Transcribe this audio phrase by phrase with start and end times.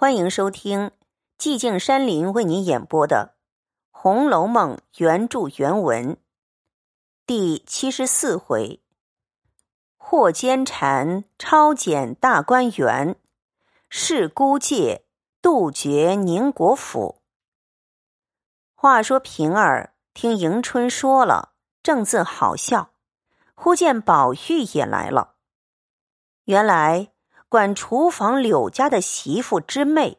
[0.00, 0.92] 欢迎收听
[1.36, 3.34] 寂静山林为您演播的
[3.90, 6.16] 《红楼梦》原著原文
[7.26, 8.80] 第七十四回：
[9.98, 13.14] 霍坚禅抄检大观园，
[13.90, 15.04] 是孤戒
[15.42, 17.20] 杜绝宁国府。
[18.74, 22.92] 话说平儿听迎春说了，正自好笑，
[23.54, 25.34] 忽见宝玉也来了。
[26.44, 27.12] 原来。
[27.50, 30.18] 管厨房柳家的媳妇之妹，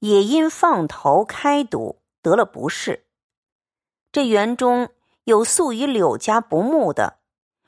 [0.00, 3.06] 也因放头开赌得了不是。
[4.10, 4.88] 这园中
[5.24, 7.20] 有素与柳家不睦的，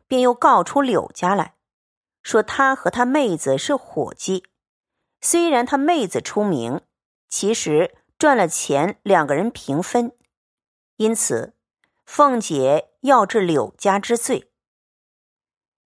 [0.08, 1.54] 便又告出柳家来，
[2.24, 4.44] 说他和他妹子是伙计。
[5.20, 6.80] 虽然他妹子出名，
[7.28, 10.10] 其实赚了钱两个人平分，
[10.96, 11.54] 因此
[12.04, 14.50] 凤姐要治柳家之罪。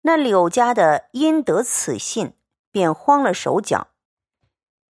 [0.01, 2.33] 那柳家的因得此信。
[2.73, 3.89] 便慌了手脚，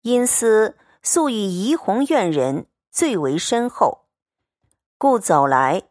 [0.02, 4.08] 因思素与怡红院人最为深厚，
[4.97, 5.84] 故走来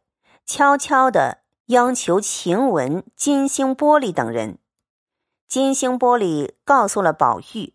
[0.44, 4.58] 悄悄的央求晴雯、金星玻璃等人。
[5.48, 7.74] 金星玻璃告诉了宝玉，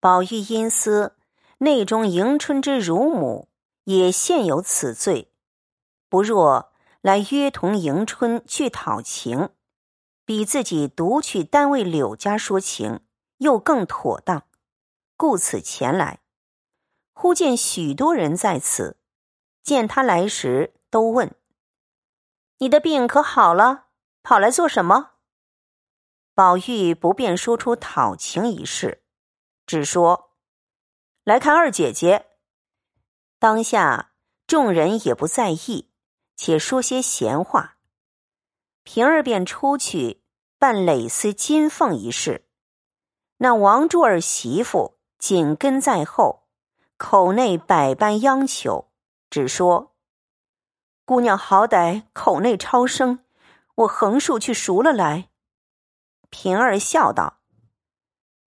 [0.00, 1.16] 宝玉因思
[1.58, 3.48] 内中迎春之乳母
[3.84, 5.30] 也现有此罪，
[6.08, 9.50] 不若来约同迎春去讨情。
[10.28, 13.00] 比自己独去单位柳家说情，
[13.38, 14.42] 又更妥当，
[15.16, 16.20] 故此前来。
[17.14, 18.98] 忽见许多人在此，
[19.62, 21.34] 见他来时，都问
[22.60, 23.86] ：“你的病可好了？
[24.22, 25.12] 跑来做什么？”
[26.36, 29.02] 宝玉不便说出讨情一事，
[29.64, 30.34] 只说
[31.24, 32.26] ：“来看二姐姐。”
[33.40, 34.12] 当下
[34.46, 35.90] 众人也不在意，
[36.36, 37.76] 且说些闲话。
[38.84, 40.17] 平儿便出去
[40.58, 42.44] 办蕾丝金凤一事，
[43.36, 46.48] 那王珠儿媳妇紧跟在后，
[46.96, 48.88] 口内百般央求，
[49.30, 49.94] 只说
[51.06, 53.20] ：“姑娘好歹口内超生，
[53.76, 55.28] 我横竖去赎了来。”
[56.28, 57.38] 平儿笑道：“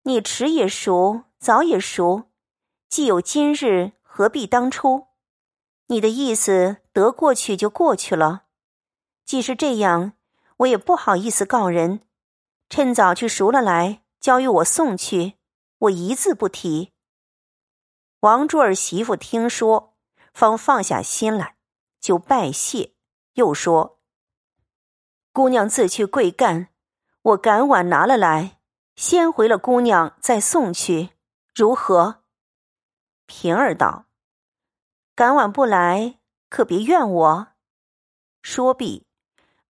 [0.02, 2.24] 你迟也赎，早也赎，
[2.90, 5.06] 既有今日，何必当初？
[5.86, 8.46] 你的意思得过去就过去了，
[9.24, 10.14] 既是这样。”
[10.62, 12.02] 我也不好意思告人，
[12.70, 15.38] 趁早去赎了来，交与我送去，
[15.80, 16.94] 我一字不提。
[18.20, 19.96] 王珠儿媳妇听说，
[20.34, 21.58] 方放下心来，
[22.00, 22.94] 就拜谢，
[23.34, 24.00] 又说
[25.34, 26.68] ：“姑娘自去贵干，
[27.24, 28.60] 我赶晚拿了来，
[28.96, 31.10] 先回了姑娘，再送去，
[31.56, 32.24] 如何？”
[33.26, 34.06] 平儿道
[35.16, 36.20] ：“赶晚不来，
[36.50, 37.48] 可别怨我。”
[38.44, 39.08] 说毕。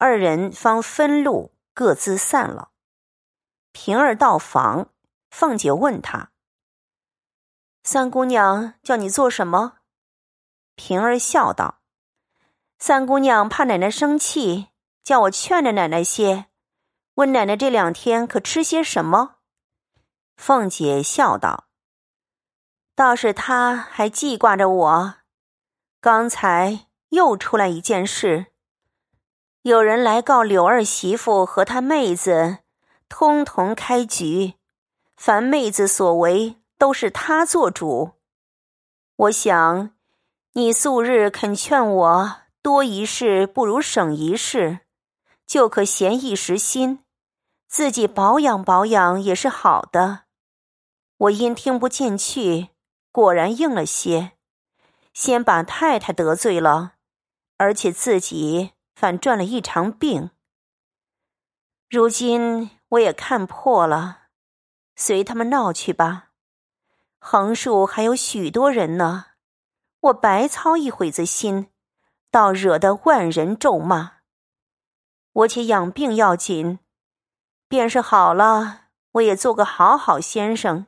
[0.02, 2.72] 二人方分路，各自散了。
[3.74, 4.94] 平儿到房，
[5.30, 6.32] 凤姐问他
[7.84, 9.80] ：“三姑娘叫你做什么？”
[10.76, 11.82] 平儿笑道
[12.80, 14.70] ：“三姑娘怕奶奶生气，
[15.04, 16.46] 叫我劝着奶奶些，
[17.16, 19.40] 问奶奶这两天可吃些什么。”
[20.38, 21.66] 凤姐笑道
[22.96, 25.16] ：“倒是她还记挂着我，
[26.00, 28.46] 刚才又出来一件事。”
[29.64, 32.60] 有人来告柳二媳妇和她妹子，
[33.10, 34.54] 通同开局，
[35.18, 38.12] 凡妹子所为都是她做主。
[39.18, 39.92] 我想，
[40.54, 44.80] 你素日肯劝我多一事不如省一事，
[45.46, 47.04] 就可闲一时心，
[47.68, 50.22] 自己保养保养也是好的。
[51.18, 52.70] 我因听不进去，
[53.12, 54.32] 果然应了些，
[55.14, 56.94] 先把太太得罪了，
[57.58, 58.72] 而且自己。
[59.00, 60.32] 反赚了一场病。
[61.90, 64.24] 如今我也看破了，
[64.94, 66.32] 随他们闹去吧。
[67.18, 69.28] 横竖还有许多人呢，
[70.02, 71.70] 我白操一会子心，
[72.30, 74.18] 倒惹得万人咒骂。
[75.32, 76.80] 我且养病要紧，
[77.70, 80.88] 便是好了，我也做个好好先生，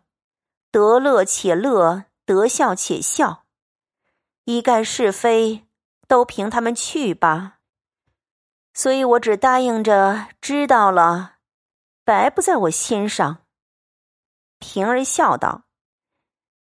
[0.69, 3.45] 得乐且乐，得笑且笑，
[4.43, 5.65] 一概是非
[6.09, 7.59] 都凭他们去吧。
[8.73, 11.35] 所以我只答应着，知道了，
[12.05, 13.45] 白不在我心上。
[14.59, 15.65] 平儿笑道：“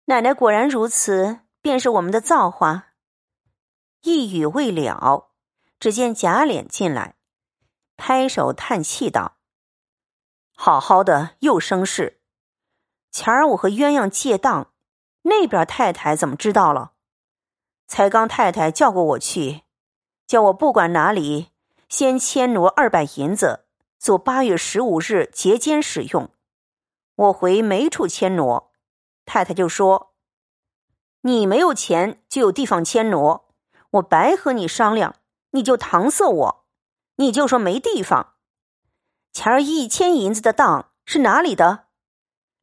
[0.06, 2.90] 奶奶果然如此，便是我们的造化。”
[4.02, 5.32] 一语未了，
[5.80, 7.16] 只见贾琏进来，
[7.96, 9.38] 拍手叹气道
[10.54, 12.20] ：“好好的又生事！
[13.10, 14.72] 前儿我和鸳鸯借当，
[15.22, 16.92] 那边太太怎么知道了？
[17.88, 19.62] 才刚太太叫过我去，
[20.26, 21.50] 叫我不管哪里。”
[21.88, 23.64] 先牵挪二百银子，
[23.98, 26.30] 做八月十五日节间使用。
[27.14, 28.72] 我回没处牵挪，
[29.24, 30.14] 太太就说
[31.22, 33.48] ：“你没有钱就有地方迁挪，
[33.90, 35.14] 我白和你商量，
[35.52, 36.64] 你就搪塞我，
[37.16, 38.34] 你就说没地方。
[39.32, 41.84] 前儿一千银子的当是哪里的？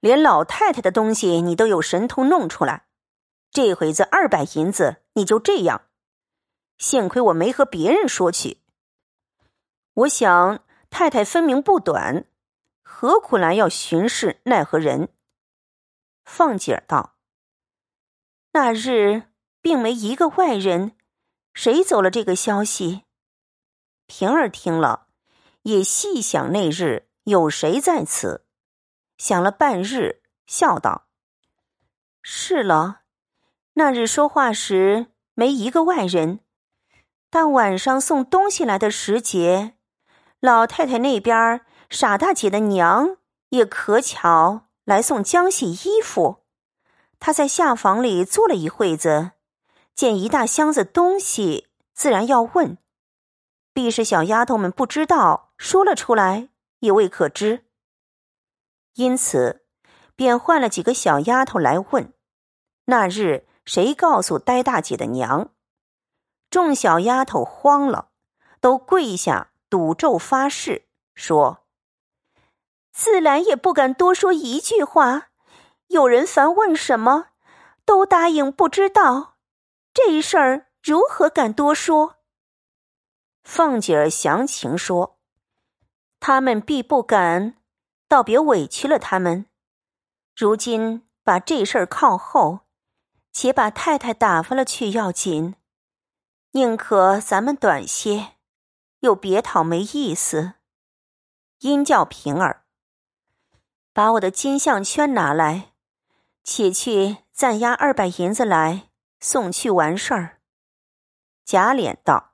[0.02, 2.88] 连老太太的东西你都有神通弄出来，
[3.52, 5.84] 这回子二百银子你就这样。
[6.78, 8.63] 幸亏我没和别人说去。
[9.94, 12.26] 我想太太分明不短，
[12.82, 15.10] 何苦来要巡视奈何人？”
[16.26, 17.16] 凤姐儿道
[18.54, 19.24] ：“那日
[19.62, 20.96] 并没一个外人，
[21.54, 23.04] 谁走了这个消息？”
[24.08, 25.08] 平儿听了，
[25.64, 28.46] 也细想那日有谁在此，
[29.18, 31.08] 想了半日，笑道
[32.22, 33.02] ：“是了，
[33.74, 36.42] 那日说话时没一个外人，
[37.30, 39.76] 但晚上送东西来的时节，
[40.44, 43.16] 老太太那边傻大姐的娘
[43.50, 46.44] 也可巧。”来送浆洗衣服，
[47.18, 49.32] 她在下房里坐了一会子，
[49.96, 52.78] 见一大箱子东西，自然要问。
[53.72, 56.50] 必是小丫头们不知道，说了出来
[56.80, 57.64] 也未可知。
[58.96, 59.66] 因此，
[60.18, 62.12] 便换了几个小丫头来问。
[62.88, 65.52] 那日谁告诉呆大姐的娘？
[66.50, 68.10] 众小丫头慌了，
[68.60, 70.86] 都跪下赌咒发誓，
[71.16, 71.66] 说。
[72.92, 75.30] 自然也不敢多说一句话，
[75.88, 77.30] 有人凡问什么，
[77.84, 79.38] 都答应不知道。
[79.92, 82.18] 这事儿如何敢多说？
[83.44, 85.18] 凤姐儿详情说
[86.22, 87.56] ：“他们必不敢，
[88.08, 89.48] 倒别委屈了他们。
[90.36, 92.60] 如今把这事儿靠后，
[93.32, 95.56] 且把太太打发了去要紧。
[96.52, 98.34] 宁可咱们短些，
[99.04, 100.56] 又别讨没意思。”
[101.60, 102.66] 因叫平儿。
[103.94, 105.74] 把我的金项圈拿来，
[106.44, 108.90] 且去暂押二百银子来
[109.20, 110.42] 送去完事儿。
[111.46, 112.34] 贾琏道：“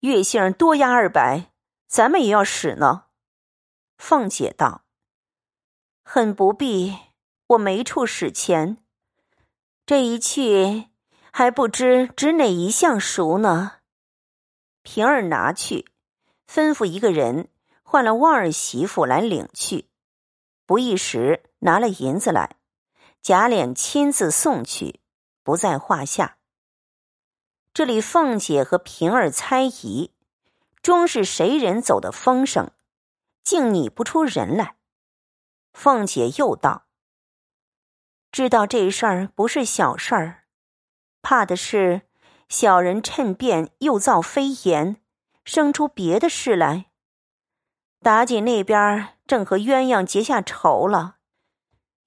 [0.00, 1.52] 月姓多押二百，
[1.86, 3.04] 咱们也要使呢。”
[3.96, 4.84] 凤姐道
[6.02, 6.96] ：“很不必，
[7.46, 8.78] 我没处使钱。
[9.86, 10.88] 这一去
[11.30, 13.76] 还不知指哪一项赎呢。”
[14.90, 15.84] 平儿拿去，
[16.50, 17.50] 吩咐一个人
[17.82, 19.90] 换了旺儿媳妇来领去。
[20.64, 22.56] 不一时，拿了银子来，
[23.20, 25.00] 贾琏亲自送去，
[25.42, 26.38] 不在话下。
[27.74, 30.14] 这里凤姐和平儿猜疑，
[30.80, 32.70] 终是谁人走的风声，
[33.44, 34.76] 竟拟不出人来。
[35.74, 36.86] 凤姐又道
[38.32, 40.44] ：“知道这事儿不是小事儿，
[41.20, 42.07] 怕的是
[42.48, 44.96] 小人趁便又造飞言，
[45.44, 46.86] 生出别的事来。
[48.00, 51.16] 妲己那边。”正和鸳鸯结下仇了，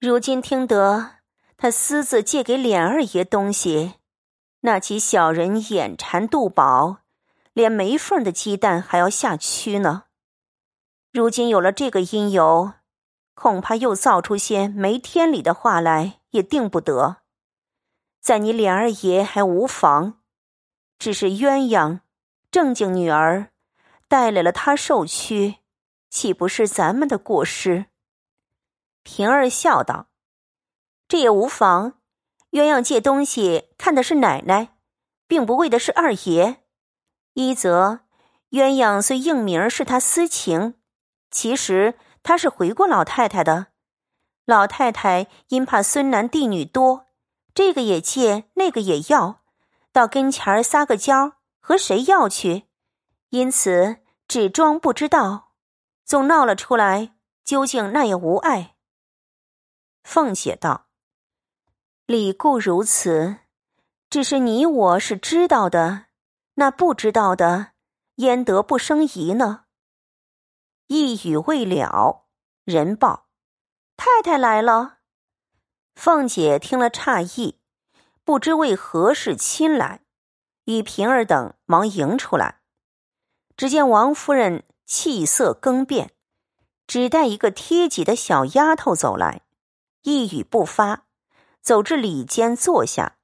[0.00, 1.18] 如今听得
[1.56, 3.94] 他私自借给琏二爷东西，
[4.62, 6.96] 那起小人眼馋肚饱，
[7.52, 10.06] 连没缝的鸡蛋还要下蛆呢。
[11.12, 12.72] 如今有了这个因由，
[13.34, 17.18] 恐怕又造出些没天理的话来，也定不得。
[18.20, 20.18] 在你琏二爷还无妨，
[21.02, 21.98] 只是鸳鸯
[22.52, 23.48] 正经女儿，
[24.06, 25.56] 带来了他受屈。
[26.08, 27.86] 岂不是咱们的过失？
[29.02, 30.06] 平儿笑道
[31.08, 31.94] ：“这也无妨。
[32.52, 34.76] 鸳鸯借东西看的是奶奶，
[35.26, 36.62] 并不为的是二爷。
[37.32, 38.02] 一则
[38.50, 40.74] 鸳鸯虽应名是他私情，
[41.32, 43.72] 其实他是回过老太太的。
[44.44, 47.06] 老太太因怕孙男弟女多，
[47.52, 49.41] 这个也借，那个也要，
[49.92, 52.64] 到跟前儿撒个娇，和谁要去？
[53.28, 55.50] 因此只装不知道。”
[56.04, 58.74] 总闹了出来，究竟那也无碍。
[60.02, 60.88] 凤姐道
[62.06, 63.38] ：“理固如此，
[64.10, 66.06] 只是你我是知道的，
[66.54, 67.72] 那不知道的，
[68.16, 69.64] 焉得不生疑呢？”
[70.88, 72.26] 一语未了，
[72.64, 73.28] 人报
[73.96, 74.98] 太太来了。
[75.94, 77.61] 凤姐听了诧异，
[78.24, 80.00] 不知为何事亲来，
[80.64, 82.60] 与平儿等忙迎出来，
[83.56, 84.64] 只见王夫人。
[84.84, 86.10] 气色更变，
[86.86, 89.40] 只带一个贴己的小丫头走来，
[90.02, 91.06] 一语不发，
[91.62, 93.16] 走至里间坐下。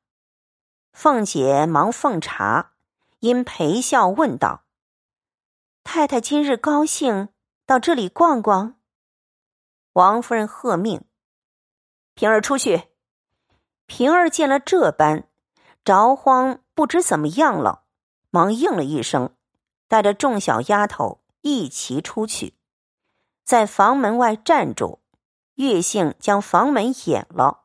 [0.92, 2.72] 凤姐忙奉茶，
[3.18, 4.64] 因陪笑问道
[5.84, 7.28] ：“太太今日高兴，
[7.66, 8.78] 到这里逛逛？”
[9.92, 11.04] 王夫人喝命
[12.14, 12.87] ：“平儿出去。”
[13.88, 15.24] 平儿见了这般，
[15.82, 17.82] 着慌，不知怎么样了，
[18.30, 19.34] 忙应了一声，
[19.88, 21.20] 带着众小丫头。
[21.40, 22.54] 一齐出去，
[23.44, 25.00] 在房门外站住。
[25.54, 27.62] 月性将房门掩了，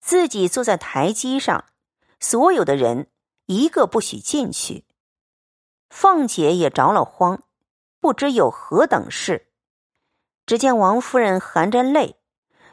[0.00, 1.64] 自己坐在台基上，
[2.18, 3.08] 所有的人
[3.46, 4.84] 一个不许进去。
[5.90, 7.42] 凤姐也着了慌，
[8.00, 9.48] 不知有何等事。
[10.46, 12.16] 只见王夫人含着泪，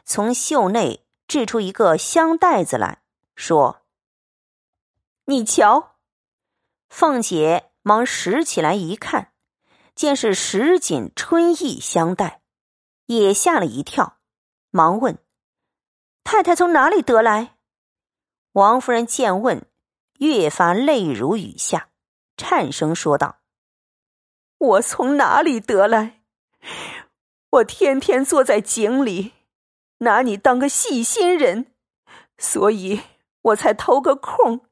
[0.04, 3.02] 从袖内掷出一个香袋子来
[3.34, 3.82] 说
[5.26, 5.96] ：“你瞧。”
[6.90, 9.32] 凤姐忙拾起来一看，
[9.94, 12.42] 见是十锦春意香袋，
[13.06, 14.18] 也吓了一跳，
[14.70, 15.18] 忙问
[16.22, 17.56] ：“太太从哪里得来？”
[18.52, 19.66] 王夫人见问，
[20.18, 21.88] 越发泪如雨下，
[22.36, 23.38] 颤声说道
[24.58, 26.22] ：“我从哪里得来？”
[27.50, 29.32] 我天天坐在井里，
[30.02, 31.72] 拿你当个细心人，
[32.38, 33.00] 所以
[33.42, 34.66] 我才偷个空。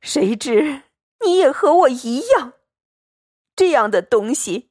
[0.00, 0.82] 谁知
[1.24, 2.52] 你也和我一样，
[3.56, 4.70] 这样的东西，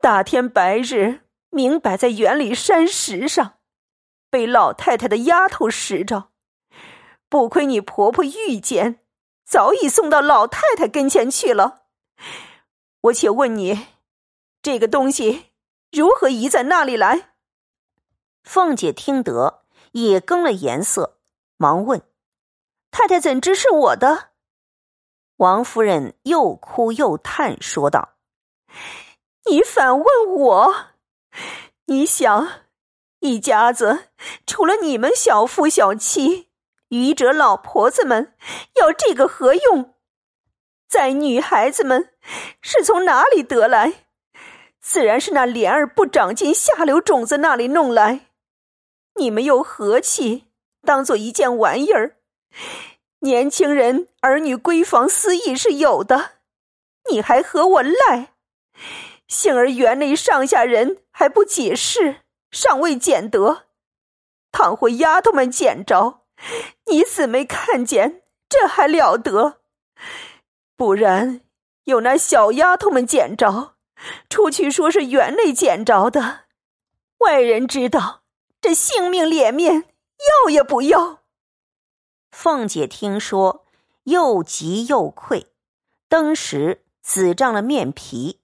[0.00, 3.58] 大天白日明摆在园里山石上，
[4.30, 6.30] 被老太太的丫头拾着。
[7.28, 9.00] 不亏你婆婆遇见，
[9.44, 11.82] 早已送到老太太跟前去了。
[13.02, 13.86] 我且问你，
[14.60, 15.46] 这个东西。
[15.90, 17.29] 如何移在那里来？
[18.42, 21.18] 凤姐听得也更了颜色，
[21.56, 22.02] 忙问
[22.90, 24.30] ：“太太怎知是我的？”
[25.36, 28.16] 王夫人又哭又叹，说道
[29.50, 30.74] ：“你反问我？
[31.86, 32.48] 你想，
[33.20, 34.08] 一家子
[34.46, 36.48] 除了你们小夫小妻，
[36.88, 38.34] 愚者老婆子们
[38.76, 39.94] 要这个何用？
[40.88, 42.12] 在女孩子们
[42.60, 43.92] 是从哪里得来？”
[44.82, 48.29] 自然是那莲儿不长进下流种子那里弄来，
[49.16, 50.46] 你们又和气
[50.82, 52.16] 当做一件玩意儿。
[53.20, 56.32] 年轻人儿女闺房私意是有的，
[57.10, 58.34] 你还和我赖。
[59.28, 63.66] 幸而园内上下人还不解释，尚未捡得。
[64.50, 66.22] 倘或丫头们捡着，
[66.86, 69.60] 你姊妹看见，这还了得？
[70.76, 71.42] 不然
[71.84, 73.76] 有那小丫头们捡着。
[74.30, 76.46] 出去说是园内捡着的，
[77.18, 78.19] 外人知道，
[78.60, 79.84] 这性命脸面
[80.44, 81.22] 要也不要。
[82.30, 83.64] 凤姐听说，
[84.04, 85.46] 又急又愧，
[86.08, 88.40] 登时紫胀了面皮，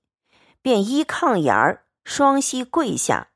[0.63, 3.29] 便依炕沿儿，双膝跪下，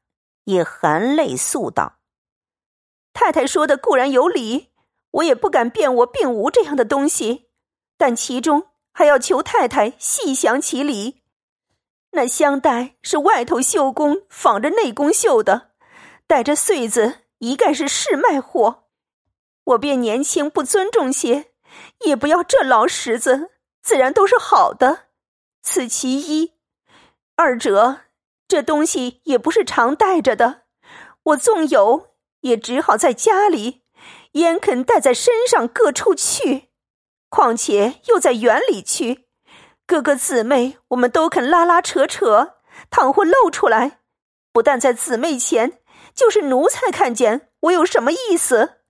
[0.45, 1.99] 也含泪诉道
[3.13, 4.71] ：“太太说的固然有理，
[5.11, 7.51] 我也不敢辩我并无这样的东西，
[7.97, 11.23] 但其中还要求太太细详其理。”
[12.13, 15.70] 那香袋是外头绣工仿着内宫绣的，
[16.31, 18.85] 带着穗子，一概是市卖货。
[19.65, 21.47] 我便年轻不尊重些，
[22.05, 23.51] 也不要这老石子，
[23.83, 25.07] 自然都是好的。
[25.61, 26.53] 此其一。
[27.35, 28.03] 二者，
[28.47, 30.63] 这东西也不是常带着的，
[31.25, 32.11] 我纵有，
[32.43, 33.83] 也只好在家里，
[34.35, 36.69] 焉肯带在身上各处去？
[37.29, 39.27] 况且又在园里去。
[39.85, 43.99] 哥哥姊妹，我们都肯拉拉扯扯，倘或露出来，
[44.53, 45.81] 不但在姊妹前，
[46.15, 48.81] 就是奴才看见，我有什么意思？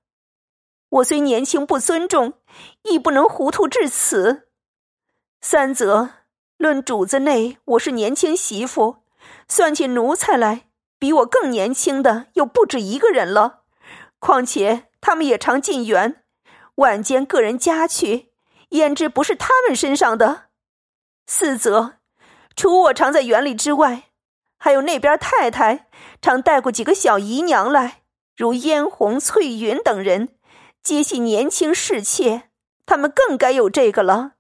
[0.89, 2.35] 我虽年轻不尊重，
[2.83, 4.49] 亦不能糊涂至此。
[5.41, 6.11] 三则
[6.57, 9.05] 论主子内，我是年轻媳妇，
[9.49, 13.62] 算起奴才来，比我更年轻的又不止一个人了。
[14.19, 16.25] 况且他们也常进园，
[16.75, 18.33] 晚间个人家去，
[18.71, 20.50] 焉知不是他们身上的？
[21.27, 21.95] 四则，
[22.57, 24.10] 除我常在园里之外，
[24.62, 25.88] 还有那边太太
[26.21, 28.02] 常带过几个小姨娘来，
[28.37, 30.29] 如嫣红、翠云等人，
[30.83, 32.50] 皆系年轻侍妾，
[32.85, 34.33] 他们更该有这个了。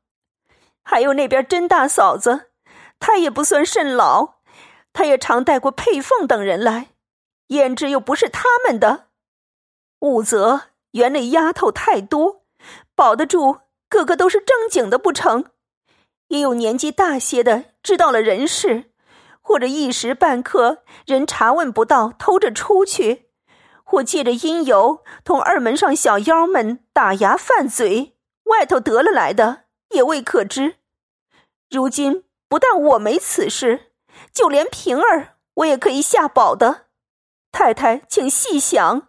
[0.82, 2.50] 还有那边甄大嫂子，
[2.98, 4.40] 她也不算甚老，
[4.92, 6.88] 她也常带过佩凤等人来，
[7.48, 9.06] 胭脂又不是他们的。
[10.00, 12.42] 武则，园内丫头太多，
[12.94, 15.46] 保得住个个都是正经的不成？
[16.28, 18.89] 也有年纪大些的，知道了人事，
[19.50, 23.30] 或者一时半刻人查问不到，偷着出去，
[23.82, 30.76] 或借着阴由同二门上小妖们打牙犯嘴，外头得了来的也未可知。
[31.68, 33.90] 如今不但我没此事，
[34.32, 36.86] 就连平儿我也可以下保的。
[37.50, 39.08] 太太，请细想。